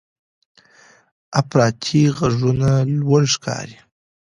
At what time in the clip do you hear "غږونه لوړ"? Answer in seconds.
2.17-3.23